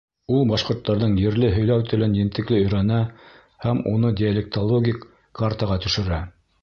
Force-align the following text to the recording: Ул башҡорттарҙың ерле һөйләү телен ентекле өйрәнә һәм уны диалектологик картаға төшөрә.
Ул 0.35 0.45
башҡорттарҙың 0.51 1.11
ерле 1.23 1.51
һөйләү 1.57 1.85
телен 1.91 2.15
ентекле 2.21 2.61
өйрәнә 2.63 2.97
һәм 3.67 3.85
уны 3.93 4.11
диалектологик 4.23 5.07
картаға 5.43 5.79
төшөрә. 5.85 6.23